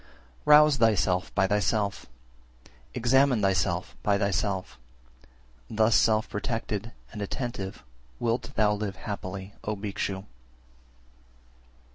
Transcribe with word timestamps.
379. 0.45 0.57
Rouse 0.57 0.77
thyself 0.99 1.35
by 1.35 1.45
thyself, 1.45 2.05
examine 2.95 3.43
thyself 3.43 3.95
by 4.01 4.17
thyself, 4.17 4.79
thus 5.69 5.93
self 5.95 6.27
protected 6.27 6.91
and 7.11 7.21
attentive 7.21 7.83
wilt 8.19 8.51
thou 8.55 8.73
live 8.73 8.95
happily, 8.95 9.53
O 9.63 9.75
Bhikshu! 9.75 10.25